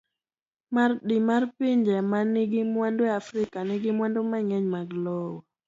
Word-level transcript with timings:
D. 1.07 1.09
mar 1.27 1.43
Pinje 1.57 1.95
ma 2.11 2.19
nigi 2.33 2.61
mwandu 2.73 3.01
e 3.09 3.11
Afrika, 3.21 3.57
nigi 3.67 3.89
mwandu 3.97 4.19
mang'eny 4.31 4.65
mag 4.73 4.87
lowo. 5.03 5.37